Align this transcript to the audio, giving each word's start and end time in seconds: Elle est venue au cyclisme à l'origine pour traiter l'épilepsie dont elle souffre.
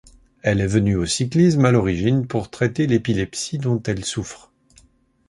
Elle 0.41 0.61
est 0.61 0.65
venue 0.65 0.95
au 0.95 1.05
cyclisme 1.05 1.63
à 1.63 1.71
l'origine 1.71 2.25
pour 2.25 2.49
traiter 2.49 2.87
l'épilepsie 2.87 3.59
dont 3.59 3.79
elle 3.85 4.03
souffre. 4.03 4.51